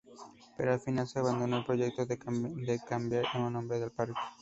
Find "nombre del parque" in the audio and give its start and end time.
3.53-4.15